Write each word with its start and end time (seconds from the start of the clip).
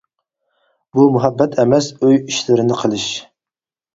-بۇ 0.97 1.05
مۇھەببەت 1.15 1.57
ئەمەس 1.63 1.91
ئۆي 1.99 2.19
ئىشلىرىنى 2.21 2.79
قىلىش. 2.81 3.05